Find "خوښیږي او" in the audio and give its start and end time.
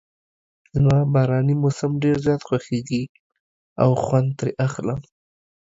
2.47-3.89